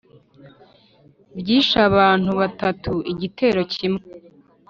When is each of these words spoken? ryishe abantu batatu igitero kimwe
ryishe 1.39 1.77
abantu 1.89 2.29
batatu 2.39 2.91
igitero 3.11 3.61
kimwe 3.73 4.03